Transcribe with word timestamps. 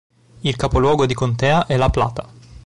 Il 0.41 0.55
capoluogo 0.55 1.05
di 1.05 1.13
contea 1.13 1.67
è 1.67 1.77
La 1.77 1.89
Plata. 1.91 2.27